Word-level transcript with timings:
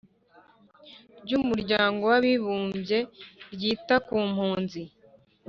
ry 1.23 1.31
Umuryango 1.39 2.01
w 2.11 2.13
Abibumbye 2.17 2.99
ryita 3.53 3.95
ku 4.05 4.15
Mpunzi 4.31 4.81